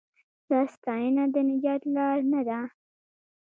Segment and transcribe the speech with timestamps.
[0.49, 2.59] دا ستاینه د نجات لار نه ده.